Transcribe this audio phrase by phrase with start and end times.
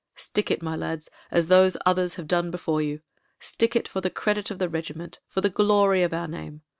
[0.15, 3.01] "Stick it, my lads, as those others have done before you.
[3.39, 6.63] Stick it, for the credit of the regiment, for the glory of our name.